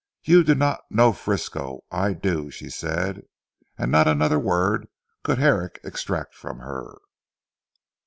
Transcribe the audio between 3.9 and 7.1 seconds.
not another word could Herrick extract from her.